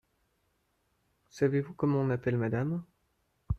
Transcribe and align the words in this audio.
Savez-vous 1.29 1.75
comment 1.75 1.99
on 1.99 2.09
appelle 2.09 2.35
madame? 2.35 2.83